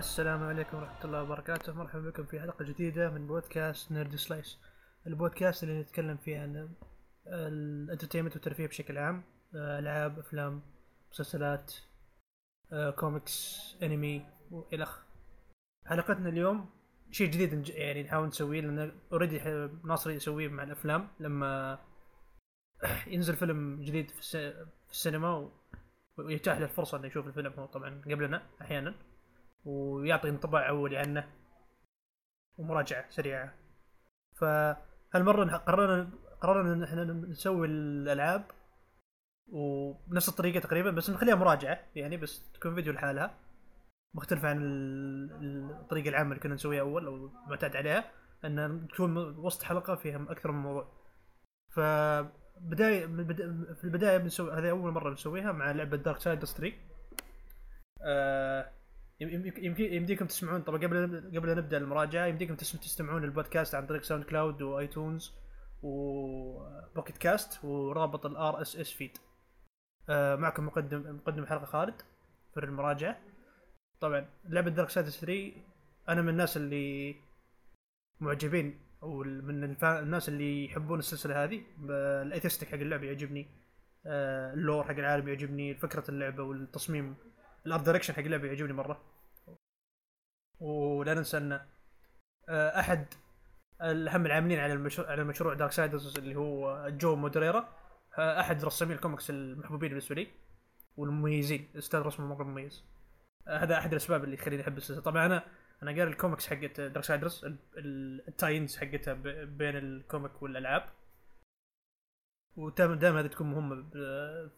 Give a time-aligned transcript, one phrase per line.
[0.00, 1.72] السلام عليكم ورحمة الله وبركاته.
[1.72, 4.58] مرحبا بكم في حلقة جديدة من بودكاست Nerd Slice.
[5.06, 6.68] البودكاست اللي نتكلم فيه عن
[7.26, 9.22] ال entertainment والترفيه بشكل عام
[9.54, 10.62] آه، ألعاب أفلام
[11.12, 11.74] مسلسلات
[12.72, 14.98] آه، كوميكس أنمي وإلخ
[15.86, 16.70] حلقتنا اليوم
[17.10, 19.38] شيء جديد يعني نحاول نسويه لأن already
[19.84, 21.08] ناصر يسويه مع الأفلام.
[21.20, 21.78] لما
[23.14, 24.36] ينزل فيلم جديد في, الس...
[24.86, 25.50] في السينما.
[26.18, 29.09] ويتاح له الفرصة إنه يشوف الفيلم هو طبعا قبلنا أحيانا.
[29.64, 31.28] ويعطي انطباع اولي عنه.
[32.58, 33.54] ومراجعة سريعة.
[34.40, 38.44] فهالمرة نح- قررنا قررنا إن إحنا نسوي الألعاب.
[39.52, 43.34] وبنفس الطريقة تقريبا بس نخليها مراجعة يعني بس تكون فيديو لحالها.
[44.14, 48.04] مختلفة عن ال- الطريقة العامة اللي كنا نسويها أول أو معتاد عليها
[48.44, 50.92] إن تكون وسط حلقة فيها أكثر من موضوع.
[51.74, 51.80] ف
[52.60, 53.06] بداية
[53.74, 56.72] في البداية بنسوي هذه أول مرة بنسويها مع لعبة Darksiders 3
[58.02, 58.70] آه
[59.20, 65.32] يمديكم تسمعون طبعا قبل قبل نبدأ المراجعة يمديكم تستمعون البودكاست عن طريق SoundCloud و iTunes
[65.82, 69.18] و Pocket Casts ورابط ال RSS feed.
[70.08, 72.02] آه معكم مقدم مقدم الحلقة خالد
[72.54, 73.18] في المراجعة.
[74.00, 75.52] طبعا لعبة Darksiders 3
[76.08, 77.14] أنا من الناس اللي
[78.20, 79.76] معجبين أو من.
[79.82, 81.62] الناس اللي يحبون السلسلة هذه.
[82.22, 83.46] ال aesthetic حق اللعبة يعجبني.
[84.06, 87.16] آه، ال lore حق العالم يعجبني فكرة اللعبة والتصميم
[87.66, 89.00] ال art direction حق اللعبة يعجبني مرة.
[90.60, 91.52] ولا ننسى أن
[92.48, 93.06] آه، أحد
[93.82, 97.68] الأهم العاملين على المشروع على مشروع Darksiders اللي هو Joe Madureira
[98.18, 100.28] آه، أحد رسامي الكوميكس المحبوبين بالنسبة لي
[100.96, 101.68] والمميزين.
[101.76, 102.84] style رسمه مرة مميز.
[103.48, 105.02] آه، هذا أحد الأسباب اللي يخليني أحب السلسلة.
[105.02, 105.44] طبعا أنا
[105.82, 107.56] أنا قاري الكوميكس حقت Darksiders
[108.28, 110.90] ال tie-ins حقتها بين ال comic والألعاب.
[112.56, 114.50] ودائما دائما هذه تكون مهمة ب-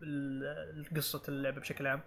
[0.00, 2.00] بال- قصه اللعبة بشكل عام.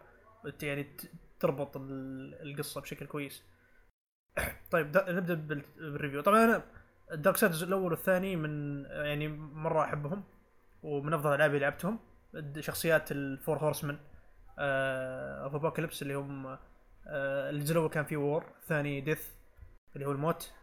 [0.63, 0.97] يعني
[1.39, 3.43] تربط ال- القصة بشكل كويس.
[4.71, 6.21] طيب دا نبدأ بال- بال review.
[6.21, 6.63] طبعا أنا
[7.11, 10.23] ال Darksiders الأول والثاني من يعني مرة أحبهم
[10.83, 11.99] ومن أفضل الالعاب اللي لعبتهم.
[12.59, 13.99] شخصيات ال Four Horsemen
[14.59, 16.47] of Apocalypse اللي هم
[17.07, 19.27] آه، الجزء الأول كان فيه War الثاني Death
[19.95, 20.53] اللي هو الموت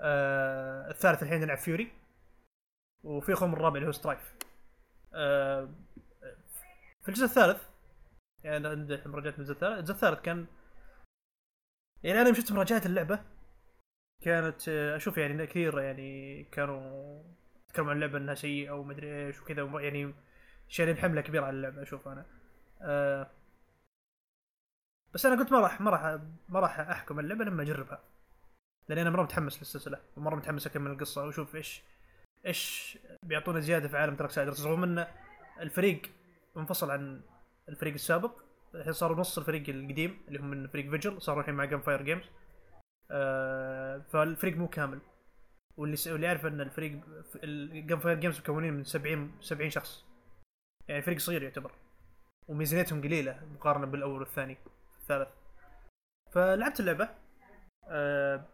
[0.00, 1.92] آه، الثالث الحين نلعب Fury
[3.02, 4.34] وفي اخوهم الرابع اللي هو Strife
[5.14, 5.68] آه،
[7.02, 7.62] في الجزء الثالث
[8.46, 10.46] يعني مراجعة الجزء الثالث الجزء الثالث كان
[12.02, 13.20] يعني أنا شفت مراجعات اللعبة.
[14.22, 17.22] كانت آه، أشوف يعني كثير يعني كانوا
[17.68, 20.14] يتكلموا عن اللعبة إنها سيئة أو مدري إيش وكذا يعني
[20.68, 22.26] شايلين حملة كبيرة على اللعبة أشوف أنا.
[22.82, 23.30] آه
[25.14, 26.18] بس أنا قلت ما راح ما راح
[26.48, 28.04] ما راح أحكم اللعبة لما أجربها.
[28.88, 31.82] لأن أنا مرة متحمس للسلسلة ومرة متحمس أكمل القصة وأشوف إيش
[32.46, 34.66] إيش بيعطونا زيادة في عالم Darksiders.
[34.66, 35.06] رغم إن
[35.60, 36.02] الفريق
[36.56, 37.22] منفصل عن
[37.68, 38.32] الفريق السابق.
[38.74, 42.24] الحين صاروا نص الفريق القديم اللي هم من فريق Vigil صاروا الحين مع Gunfire Games
[44.12, 45.00] فالفريق مو كامل.
[45.76, 46.08] واللي س...
[46.08, 47.00] واللي يعرف إن الفريق
[47.44, 50.04] ال Gunfire Games مكونين من 70 70 شخص.
[50.88, 51.72] يعني فريق صغير يعتبر.
[52.48, 54.56] وميزانيتهم قليلة مقارنة بالأول والثاني
[55.00, 55.28] الثالث.
[56.32, 57.08] فلعبت اللعبة.
[57.88, 58.46] آه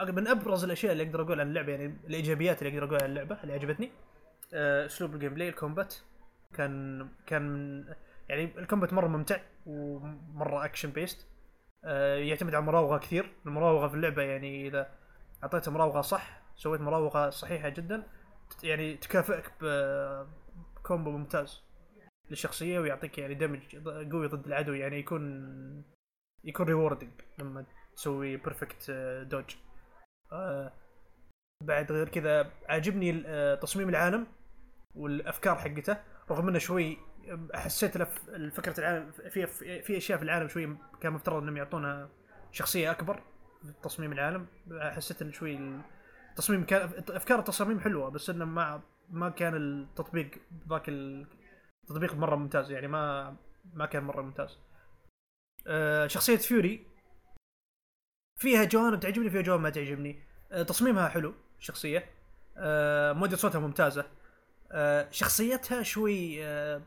[0.00, 3.42] من أبرز الأشياء اللي أقدر أقول عن اللعبة يعني الإيجابيات اللي أقدر أقول عن اللعبة
[3.42, 3.92] اللي عجبتني
[4.54, 5.94] آه، أسلوب ال gameplay ال combat.
[6.54, 7.84] كان كان
[8.28, 11.26] يعني ال combat مرة ممتع ومرة action based
[11.84, 13.32] آه، يعتمد على المراوغه كثير.
[13.46, 14.90] المراوغة في اللعبة يعني إذا
[15.42, 18.02] اعطيتها مراوغة صح سويت مراوغة صحيحة جدا
[18.62, 21.62] يعني تكافئك ب combo ممتاز
[22.30, 23.76] للشخصية ويعطيك يعني damage
[24.12, 24.72] قوي ضد العدو.
[24.72, 25.84] يعني يكون
[26.44, 27.64] يكون rewarding لما
[27.96, 28.90] تسوي perfect
[29.30, 29.56] dodge
[30.32, 30.72] آه
[31.62, 34.26] بعد غير كذا عاجبني آه، تصميم العالم.
[34.94, 35.96] والأفكار حقته
[36.30, 36.98] رغم إنه شوي
[37.54, 39.46] حسيت الف- فكرة العالم في
[39.82, 42.08] في أشياء في العالم شوي كان مفترض إنهم يعطونها
[42.52, 43.22] شخصية أكبر
[43.62, 44.46] في تصميم العالم.
[44.80, 45.58] حسيت انه شوي
[46.30, 50.30] التصميم كان أفكار التصاميم حلوة بس إنه ما ما كان التطبيق
[50.70, 53.36] ذاك التطبيق مرة ممتاز يعني ما
[53.74, 54.58] ما كان مرة ممتاز.
[55.66, 56.86] آه، شخصية فيوري.
[58.40, 60.22] فيها جوانب تعجبني فيها جوانب ما تعجبني.
[60.52, 62.10] آه، تصميمها حلو شخصية.
[62.56, 64.00] آه، مؤدية صوتها ممتازة.
[64.00, 64.06] آه،
[65.10, 66.82] شخصيتها شوي آه،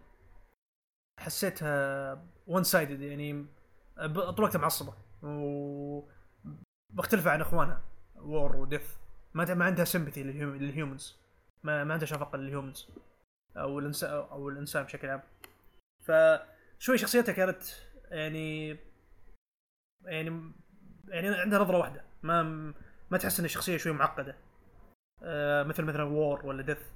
[1.19, 3.45] حسيتها one-sided يعني
[3.97, 4.93] آه، طول الوقت معصبة.
[5.23, 6.09] و
[6.93, 7.81] مختلفه عن اخوانها
[8.15, 8.95] War و Death
[9.33, 11.17] ما ما عندها sympathy لل humans
[11.63, 12.87] ما ما عندها شفقة لل humans
[13.57, 15.21] أو الانسان أو الإنسان بشكل عام.
[16.01, 17.63] فشوي شخصيتها كانت
[18.11, 18.69] يعني
[20.05, 20.53] يعني
[21.07, 22.03] يعني عندها نظرة واحدة.
[22.23, 22.43] ما
[23.11, 24.35] ما تحس إن الشخصية شوي معقدة.
[25.23, 26.94] آه مثل مثلا وور ولا ديث آه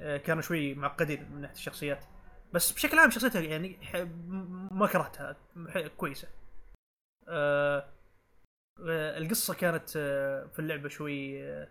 [0.00, 2.04] كانوا شوي معقدين من ناحية الشخصيات
[2.52, 3.78] بس بشكل عام شخصيتها يعني
[4.70, 5.36] ما كرهتها
[5.96, 6.28] كويسة
[7.28, 7.88] آه
[8.88, 11.68] آه، القصة كانت آه، في اللعبة شوي آه،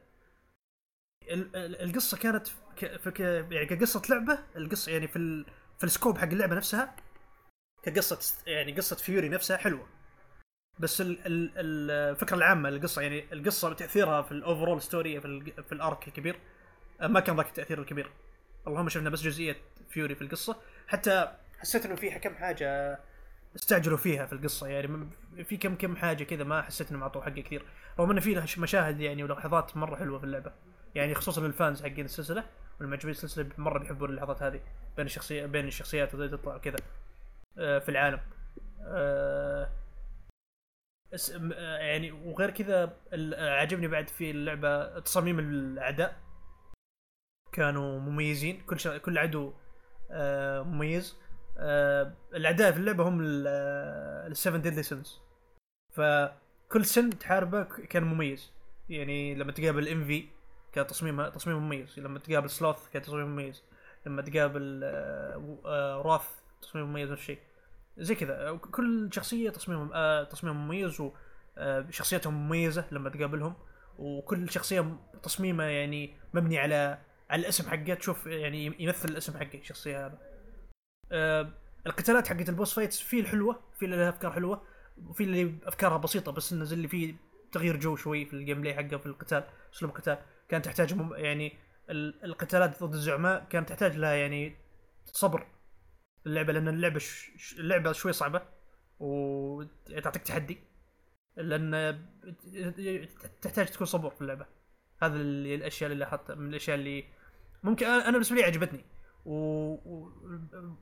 [1.30, 2.48] ال- ال- القصة كانت
[2.78, 5.46] في يعني كقصة لعبة القصة يعني في.
[5.78, 6.96] في ال scope حق اللعبة نفسها
[7.84, 9.88] كقصة يعني قصة Fury نفسها حلوة
[10.80, 11.26] بس ال...
[11.28, 11.52] ال...
[11.58, 15.52] ال- الفكرة العامة للقصة يعني القصة تأثيرها في ال overall story في.
[15.64, 16.40] في ال arc الكبير آه،
[17.02, 18.12] ما كان ذاك التأثير الكبير.
[18.68, 19.56] اللهم شفنا بس جزئية
[19.90, 20.62] Fury في القصة.
[20.88, 23.00] حتى حسيت إنه فيها كم حاجة
[23.56, 25.10] استعجلوا فيها في القصة يعني
[25.44, 27.66] في كم كم حاجة كذا ما حسيت إنهم اعطوه حقه كثير.
[28.00, 30.52] رغم إنه في مشاهد يعني ولحظات مرة حلوة في اللعبة.
[30.96, 32.44] يعني خصوصا للفانز حقين السلسلة
[32.80, 34.62] والمعجبين السلسلة مرة بيحبون اللحظات هذه.
[34.98, 36.78] بين الشخصيه بين الشخصيات وزي تطلع كذا.
[37.58, 38.20] آه، في العالم.
[38.82, 39.70] آه،
[41.54, 42.94] آه، يعني وغير كذا
[43.38, 46.29] عجبني بعد في اللعبة تصاميم الأعداء.
[47.52, 48.98] كانوا مميزين كل شا...
[48.98, 49.54] كل عدو
[50.12, 51.18] آه، مميز.
[51.58, 55.20] آه، الاعداء في اللعبة هم السفن ديدلي سنز
[55.94, 58.52] فكل سن تحاربه كان مميز.
[58.90, 60.26] يعني لما تقابل Envy
[60.74, 62.00] كان تصميمه تصميم مميز.
[62.00, 63.64] لما تقابل Sloth كان تصميم مميز.
[64.06, 66.28] لما تقابل آه، و- آه، Wrath
[66.62, 67.40] تصميم مميز نفس الشيء.
[67.98, 68.60] زي كذا.
[68.72, 71.02] كل شخصية تصميم آه، تصميم مميز
[71.58, 73.54] وشخصيتهم مميزة لما تقابلهم.
[73.98, 76.98] وكل شخصية م- تصميمه يعني مبني على
[77.30, 80.20] على الاسم حقه تشوف يعني يمثل الاسم حقه الشخصية هذا.
[81.12, 81.54] آه،
[81.88, 84.62] القتالات حقت ال boss fights في الحلوة في لها افكار حلوة
[84.98, 87.16] وفي اللي أفكارها بسيطة بس إنه اللي فيه
[87.52, 89.44] تغيير جو شوي في ال gameplay حقه في القتال
[89.74, 90.18] أسلوب القتال.
[90.50, 91.54] كانت تحتاج مم- يعني
[91.90, 94.56] ال- القتالات ضد الزعماء كانت تحتاج لها يعني
[95.06, 95.48] صبر.
[96.26, 97.32] اللعبة لأن اللعبة ش...
[97.60, 98.42] اللعبة شوي صعبة
[99.00, 100.58] وتعطيك تحدي.
[101.38, 102.00] لأن
[103.42, 104.46] تحتاج تكون صبور في اللعبة.
[105.02, 107.04] هذا الأشياء اللي لاحظتها من الأشياء اللي
[107.64, 108.86] ممكن أنا بالنسبة لي عجبتني.
[109.26, 109.34] و...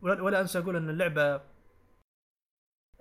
[0.01, 1.41] ولا أنسى أقول إن اللعبة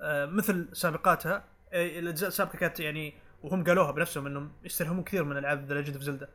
[0.00, 5.66] آه، مثل سابقاتها الأجزاء السابقة كانت يعني وهم قالوها بنفسهم إنهم يستلهمون كثير من ألعاب
[5.66, 6.28] The Legend of Zelda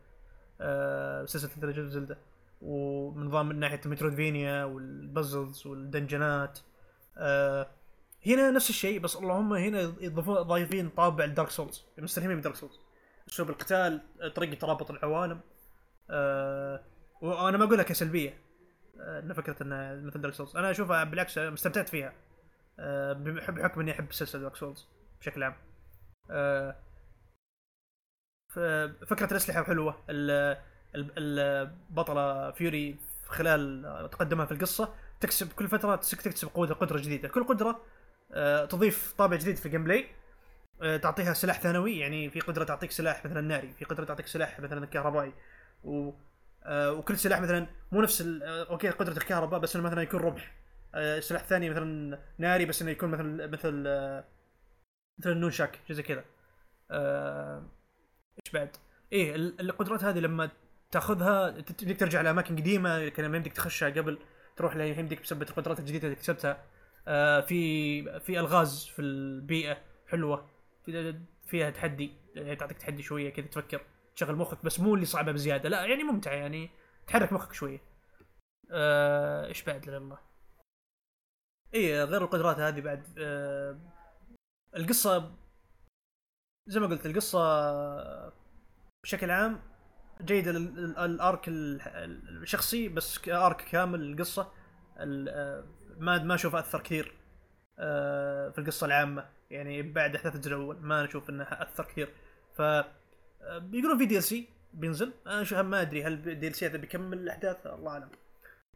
[1.26, 2.18] سلسله The Legend of Zelda
[2.62, 6.60] ومن نظام من ناحية المترويدفينيا والبازلز والدنجنات.
[7.18, 7.68] آه،
[8.26, 12.56] هنا نفس الشيء بس اللهم هنا يضيفون ضايفين طابع ال Dark Souls مستلهمين من Dark
[12.56, 12.80] Souls
[13.30, 14.02] أسلوب القتال
[14.36, 15.40] طريقة ترابط العوالم.
[16.10, 16.84] آه،
[17.22, 18.34] وأنا ما اقولها كسلبيه
[19.00, 22.14] آه، ان فكرة انها مثل Dark Souls أنا أشوفها بالعكس استمتعت فيها.
[22.80, 24.88] آه، بحكم إني أحب سلسلة Dark Souls
[25.22, 25.56] بشكل عام.
[26.30, 26.76] آه،
[29.08, 30.04] فكرة الأسلحة حلوة.
[30.10, 30.58] ال-
[30.96, 32.96] ال- البطله Fury
[33.28, 37.28] خلال تقدمها في القصة تكسب كل فترة تكتسب قوه قدرة جديدة.
[37.30, 37.82] كل قدرة
[38.34, 40.06] آه، تضيف طابع جديد في ال gameplay
[40.82, 42.00] آه، تعطيها سلاح ثانوي.
[42.00, 45.34] يعني في قدرة تعطيك سلاح مثلا ناري في قدرة تعطيك سلاح مثلا كهربائي.
[45.84, 46.14] و آه،
[46.68, 50.56] وكل سلاح مثلا مو نفس آه، okay قدرة الكهرباء بس إنه مثلا يكون رمح
[50.96, 54.24] آه، سلاح ثاني مثلا ناري بس إنه يكون مثلا مثل آه،
[55.20, 56.24] مثل ال nunchuck شيء زي كذا.
[56.92, 57.58] آه،
[58.46, 58.70] إيش بعد؟
[59.14, 60.50] إيه ال- القدرات هذه لما
[60.92, 64.20] تأخذها ت- تبيك ترجع لأماكن قديمة كان ما يمديك تخشها قبل
[64.58, 66.64] تروح لها يمديك بسبب القدرات الجديدة اللي اكتسبتها.
[67.08, 69.78] آه في في ألغاز في البيئة
[70.08, 70.50] حلوة
[70.86, 71.16] في
[71.48, 73.82] فيها تحدي يعني تعطيك تحدي شوية كذا تفكر.
[74.16, 75.70] تشغل مخك بس مو اللي صعبة بزيادة.
[75.70, 76.70] لا يعني ممتعه يعني.
[77.08, 77.82] تحرك مخك شوية
[78.72, 80.18] آه، إيش بعد لله؟
[81.74, 83.04] إيه غير القدرات هذه بعد.
[83.20, 83.78] آه
[84.76, 85.32] القصة
[86.68, 87.40] زي ما قلت القصة
[89.04, 89.62] بشكل عام
[90.22, 90.52] جيدة
[91.06, 94.52] الارك ال- ال- الشخصي بس كأرك كامل القصة.
[95.00, 95.64] ال- آه،
[95.98, 97.14] ما ما أشوف أثر كثير
[97.80, 99.30] آه، في القصة العامة.
[99.50, 102.14] يعني بعد أحداث الجزء الأول ما أشوف إنه أثر كثير.
[102.56, 102.62] ف
[103.58, 105.14] بيقولون في DLC بينزل.
[105.28, 106.04] أنا شو ما أدري.
[106.04, 108.10] هل ال DLC هذا بيكمل الأحداث؟ الله أعلم.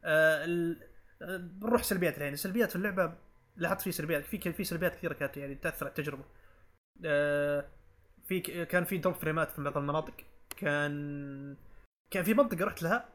[0.04, 0.82] آه، ال-
[1.22, 2.34] آه، بنروح سلبيات الحين.
[2.34, 3.14] السلبيات في اللعبة
[3.56, 4.26] لاحظت في سلبيات.
[4.26, 6.24] في في سلبيات كثيرة كانت يعني تاثر على التجربة
[7.06, 7.66] آه،
[8.26, 10.14] في كان في drop frameات في بعض المناطق.
[10.58, 11.58] كان
[12.12, 13.10] كان في منطقة رحت لها.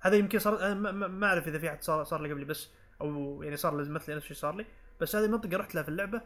[0.00, 2.68] هذا يمكن صار أنا ما- أعرف إذا في أحد صار صار لي قبلي بس
[3.00, 4.66] أو يعني صار لي مثلي نفس الشيء صار لي.
[5.00, 6.22] بس هذه المنطقة رحت لها في اللعبة.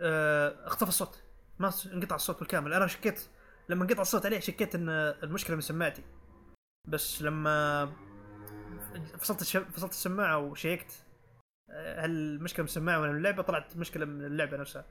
[0.00, 1.22] آه، اختفى الصوت.
[1.58, 2.72] ما انقطع الصوت بالكامل.
[2.72, 3.28] أنا شكيت
[3.68, 4.88] لما انقطع الصوت عليه شكيت إن
[5.22, 6.02] المشكلة من سماعتي.
[6.88, 7.92] بس لما
[9.18, 9.56] فصلت الش...
[9.56, 10.92] فصلت السماعة وشيكت
[11.70, 14.84] آه، هل المشكلة من السماعه ولا من اللعبة طلعت مشكلة من اللعبة نفسها.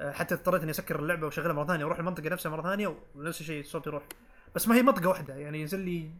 [0.00, 3.40] آه، حتى اضطريت إني أسكر اللعبة وأشغلها مرة ثانية وأروح المنطقة نفسها مرة ثانية ونفس
[3.40, 4.02] الشيء الصوت يروح.
[4.54, 6.10] بس ما هي منطقة واحدة يعني ينزل لي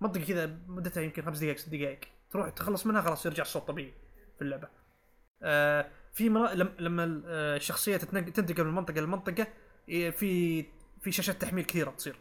[0.00, 2.00] منطقة كذا مدتها يمكن خمس دقائق ست دقائق.
[2.30, 3.94] تروح تخلص منها خلاص يرجع الصوت طبيعي
[4.36, 4.68] في اللعبة.
[5.42, 6.54] آه في مرا...
[6.54, 6.72] لم...
[6.78, 7.04] لما
[7.56, 7.96] الشخصية.
[7.96, 9.46] تنتقل من منطقة لمنطقة
[9.86, 10.64] في
[11.06, 12.16] في شاشات تحميل كثيرة تصير.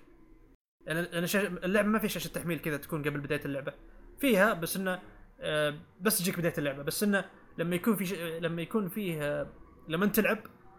[0.81, 1.45] يعني لأن شاش...
[1.45, 3.73] اللعبة ما في شاشة تحميل كذا تكون قبل بداية اللعبة.
[4.19, 5.01] فيها بس إنه
[5.39, 6.83] آه، بس تجيك بداية اللعبة.
[6.83, 8.13] بس إنه لما يكون في ش...
[8.13, 9.47] لما يكون فيه آه،
[9.87, 10.37] لما أنت تلعب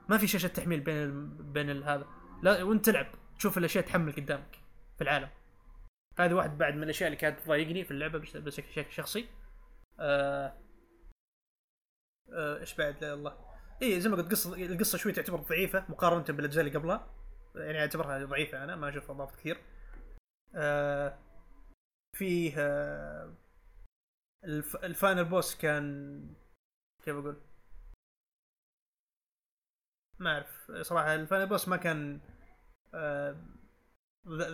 [0.08, 1.26] ما في شاشة تحميل بين ال...
[1.26, 2.06] بين ال- هذا.
[2.42, 3.06] لا وأنت تلعب
[3.38, 4.58] تشوف الأشياء تحمل قدامك
[4.98, 5.28] في العالم.
[6.18, 9.28] هذه واحد بعد من الأشياء اللي كانت تضايقني في اللعبة بش- بشكل شخصي.
[10.00, 10.52] آه...
[12.32, 12.60] آه...
[12.60, 13.36] إيش بعد؟ لا الله
[13.82, 17.25] إيه زي ما قلت قصه القصة شوي تعتبر ضعيفة مقارنة بالأجزاء اللي قبلها.
[17.56, 19.58] يعني اعتبرها ضعيفة أنا ما أشوف اضافت كثير.
[20.54, 21.18] آه...
[22.16, 23.34] فيه آه...
[24.44, 24.76] الف...
[24.76, 26.20] ال final boss كان
[27.04, 27.36] كيف أقول؟
[30.18, 32.20] ما أعرف صراحة الفاينل بوس ما كان
[32.94, 33.36] آه...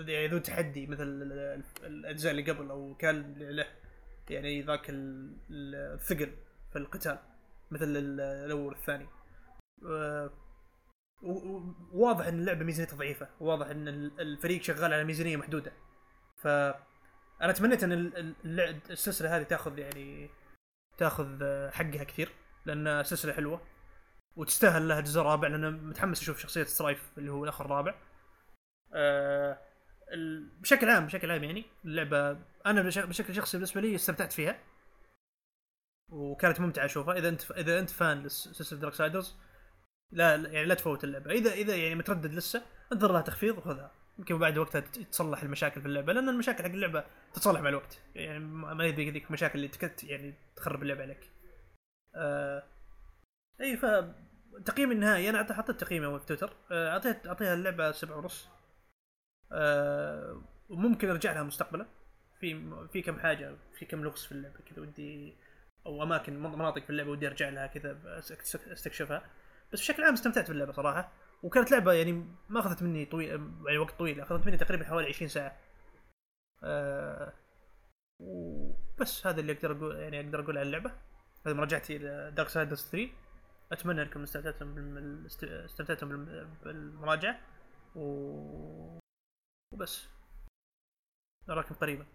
[0.09, 3.67] يعني ذو تحدي مثل ال- ال- الأجزاء اللي قبل أو كان له
[4.31, 6.35] يعني ذاك ال- ال- الثقل
[6.73, 7.19] في القتال
[7.71, 9.07] مثل ال- الأول والثاني.
[9.87, 10.31] آه،
[11.23, 13.29] وواضح إن اللعبة ميزانيتها ضعيفة.
[13.41, 15.73] وواضح إن ال- الفريق شغال على ميزانية محدودة.
[16.37, 16.47] ف
[17.43, 18.13] أنا تمنيت إن
[18.91, 20.31] السلسلة هذه تاخذ يعني
[20.99, 22.33] تاخذ آه، حقها كثير
[22.67, 23.61] لأن سلسله حلوة
[24.37, 27.95] وتستاهل لها جزء رابع لأن متحمس أشوف شخصية Strife اللي هو الأخ الرابع.
[28.95, 29.59] آه،
[30.61, 34.59] بشكل عام بشكل عام يعني اللعبة أنا بش- بشكل شخصي بالنسبة لي استمتعت فيها
[36.09, 37.15] وكانت ممتعة أشوفها.
[37.19, 39.37] إذا أنت إذا أنت fan لسلسله Darksiders
[40.13, 41.31] لا يعني لا تفوت اللعبة.
[41.31, 43.93] إذا إذا يعني متردد لسه انتظر لها تخفيض وخذها.
[44.19, 48.03] يمكن بعد وقتها تت- تصلح المشاكل في اللعبة لأن المشاكل حق اللعبة تتصلح مع الوقت.
[48.15, 51.31] يعني ما هي ذيك المشاكل اللي تكت يعني تخرب اللعبة عليك.
[52.15, 52.63] آه
[53.61, 53.87] أي ف
[54.65, 56.57] تقييم النهائي أنا حطيت تقييمه في تويتر.
[56.71, 58.49] آه، اعطيت أعطيها اللعبة سبعة ونص.
[59.53, 61.87] آه وممكن أرجع لها مستقبلا.
[62.41, 65.37] في في كم حاجة في كم لغز في اللعبة كذا ودي
[65.87, 67.99] أو أماكن مناطق في اللعبة ودي أرجع لها كذا
[68.73, 69.23] أستكشفها.
[69.73, 71.13] بس بشكل عام استمتعت باللعبة صراحة.
[71.43, 72.13] وكانت لعبة يعني
[72.49, 73.29] ما أخذت مني طويل
[73.67, 75.59] يعني وقت طويل أخذت مني تقريبا حوالي 20 ساعة.
[76.65, 77.33] آه
[78.21, 80.93] وبس هذا اللي أقدر أقول يعني أقدر أقول عن اللعبة.
[81.47, 83.11] هذه مراجعتي لدارك سايدرز 3
[83.73, 84.97] أتمنى أنكم استمتعتم
[85.43, 87.41] استمتعتم بالم- بالمراجعة.
[87.97, 88.99] و...
[89.75, 90.09] وبس.
[91.49, 92.07] نراكم قريبا.